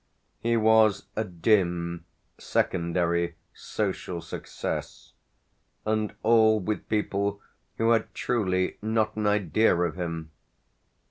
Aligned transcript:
He 0.39 0.57
was 0.57 1.05
a 1.15 1.23
dim 1.23 2.05
secondary 2.39 3.35
social 3.53 4.19
success 4.19 5.13
and 5.85 6.15
all 6.23 6.59
with 6.59 6.89
people 6.89 7.39
who 7.77 7.91
had 7.91 8.11
truly 8.15 8.79
not 8.81 9.15
an 9.15 9.27
idea 9.27 9.75
of 9.77 9.97
him. 9.99 10.31